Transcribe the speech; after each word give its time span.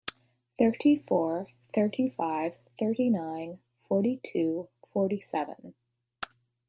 Thirty-four, 0.57 1.45
thirty-five, 1.75 2.55
thirty-nine, 2.79 3.59
forty-two, 3.77 4.67
forty-seven. 4.91 5.75